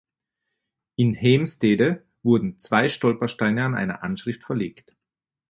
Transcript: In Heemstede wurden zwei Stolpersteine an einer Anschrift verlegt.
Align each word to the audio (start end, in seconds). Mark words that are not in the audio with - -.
In 0.95 1.13
Heemstede 1.13 2.03
wurden 2.23 2.57
zwei 2.57 2.89
Stolpersteine 2.89 3.63
an 3.65 3.75
einer 3.75 4.01
Anschrift 4.01 4.43
verlegt. 4.43 4.95